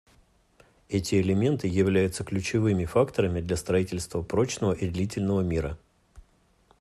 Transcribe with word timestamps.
Эти 0.89 1.21
элементы 1.21 1.67
являются 1.67 2.23
ключевыми 2.23 2.85
факторами 2.85 3.39
для 3.39 3.55
строительства 3.55 4.23
прочного 4.23 4.73
и 4.73 4.89
длительного 4.89 5.41
мира. 5.41 5.77